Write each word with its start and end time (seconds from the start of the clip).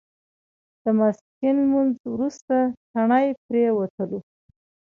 د 0.81 0.83
ماسپښین 0.97 1.55
لمونځ 1.63 1.93
وروسته 2.13 2.55
تڼۍ 2.91 3.27
پرېوتلو. 3.45 4.19